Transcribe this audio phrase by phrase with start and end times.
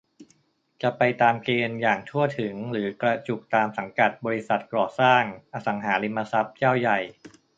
[0.81, 6.99] จะไปตามเกณฑ์อย่างทั่วถึง หรือกระจุกตามสังกัดบริษัทก่อสร้าง-อสังหาริมทรัพย์เจ้าใหญ่